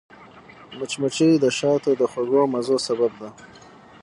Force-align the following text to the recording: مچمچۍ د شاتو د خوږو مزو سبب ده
مچمچۍ 0.77 1.31
د 1.39 1.45
شاتو 1.57 1.91
د 1.99 2.03
خوږو 2.11 2.41
مزو 2.53 2.77
سبب 2.87 3.11
ده 3.21 3.29